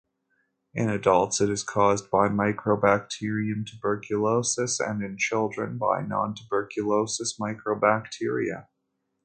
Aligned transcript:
In 0.73 0.89
adults 0.89 1.39
it 1.41 1.51
is 1.51 1.61
caused 1.61 2.09
by 2.09 2.27
"Mycobacterium 2.27 3.67
tuberculosis" 3.67 4.79
and 4.79 5.03
in 5.03 5.15
children 5.19 5.77
by 5.77 6.01
nontuberculous 6.01 7.19
mycobacteria. 7.39 8.65